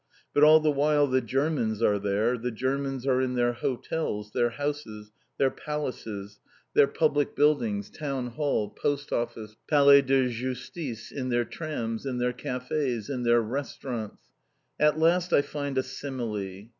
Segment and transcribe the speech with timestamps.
[0.33, 4.49] But all the while the Germans are there, the Germans are in their hotels, their
[4.49, 6.39] houses, their palaces,
[6.73, 12.33] their public buildings, Town Hall, Post Office, Palais de Justice, in their trams, in their
[12.33, 14.23] cafés, in their restaurants
[14.79, 16.69] At last I find a simile.